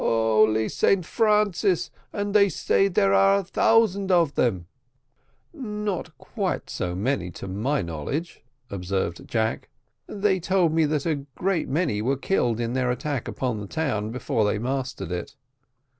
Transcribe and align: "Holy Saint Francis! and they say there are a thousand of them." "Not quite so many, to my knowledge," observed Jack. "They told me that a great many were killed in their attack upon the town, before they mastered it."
"Holy 0.01 0.67
Saint 0.67 1.05
Francis! 1.05 1.91
and 2.11 2.33
they 2.33 2.49
say 2.49 2.87
there 2.87 3.13
are 3.13 3.37
a 3.37 3.43
thousand 3.43 4.11
of 4.11 4.33
them." 4.33 4.65
"Not 5.53 6.17
quite 6.17 6.71
so 6.71 6.95
many, 6.95 7.29
to 7.29 7.47
my 7.47 7.83
knowledge," 7.83 8.41
observed 8.71 9.27
Jack. 9.27 9.69
"They 10.07 10.39
told 10.39 10.73
me 10.73 10.85
that 10.85 11.05
a 11.05 11.23
great 11.35 11.69
many 11.69 12.01
were 12.01 12.17
killed 12.17 12.59
in 12.59 12.73
their 12.73 12.89
attack 12.89 13.27
upon 13.27 13.59
the 13.59 13.67
town, 13.67 14.09
before 14.09 14.43
they 14.43 14.57
mastered 14.57 15.11
it." 15.11 15.35